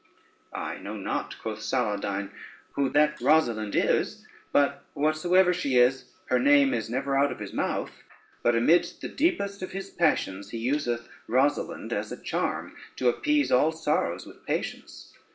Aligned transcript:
"I 0.55 0.77
know 0.79 0.95
not," 0.97 1.37
quoth 1.43 1.59
Saladyne, 1.61 2.31
"who 2.71 2.89
that 2.89 3.19
Rosalynde 3.19 3.75
is, 3.75 4.25
but 4.51 4.83
whatsoever 4.95 5.53
she 5.53 5.77
is, 5.77 6.05
her 6.25 6.39
name 6.39 6.73
is 6.73 6.89
never 6.89 7.15
out 7.15 7.31
of 7.31 7.37
his 7.37 7.53
mouth, 7.53 7.91
but 8.41 8.55
amidst 8.55 9.01
the 9.01 9.07
deepest 9.09 9.61
of 9.61 9.73
his 9.73 9.91
passions 9.91 10.49
he 10.49 10.57
useth 10.57 11.07
Rosalynde 11.29 11.93
as 11.93 12.11
a 12.11 12.17
charm 12.19 12.75
to 12.95 13.09
appease 13.09 13.51
all 13.51 13.71
sorrows 13.71 14.25
with 14.25 14.43
patience. 14.43 15.13